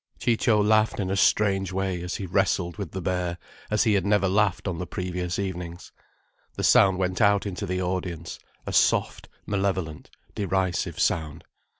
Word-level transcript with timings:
Ciccio 0.17 0.59
laughed 0.63 0.99
in 0.99 1.11
a 1.11 1.15
strange 1.15 1.71
way, 1.71 2.01
as 2.01 2.15
he 2.15 2.25
wrestled 2.25 2.77
with 2.77 2.89
the 2.91 3.03
bear, 3.03 3.37
as 3.69 3.83
he 3.83 3.93
had 3.93 4.03
never 4.03 4.27
laughed 4.27 4.67
on 4.67 4.79
the 4.79 4.87
previous 4.87 5.37
evenings. 5.37 5.91
The 6.55 6.63
sound 6.63 6.97
went 6.97 7.21
out 7.21 7.45
into 7.45 7.67
the 7.67 7.83
audience, 7.83 8.39
a 8.65 8.73
soft, 8.73 9.29
malevolent, 9.45 10.09
derisive 10.33 10.99
sound. 10.99 11.43